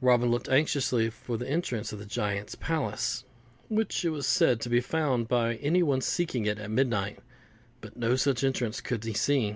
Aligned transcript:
Robin 0.00 0.30
looked 0.30 0.48
anxiously 0.50 1.10
for 1.10 1.36
the 1.36 1.48
entrance 1.50 1.90
to 1.90 1.96
the 1.96 2.06
Giant's 2.06 2.54
palace, 2.54 3.24
which, 3.68 4.04
it 4.04 4.10
was 4.10 4.24
said, 4.24 4.64
may 4.64 4.70
be 4.70 4.80
found 4.80 5.26
by 5.26 5.56
any 5.56 5.82
one 5.82 6.00
seeking 6.00 6.46
it 6.46 6.60
at 6.60 6.70
midnight; 6.70 7.18
but 7.80 7.96
no 7.96 8.14
such 8.14 8.44
entrance 8.44 8.80
could 8.80 9.02
he 9.02 9.14
see. 9.14 9.52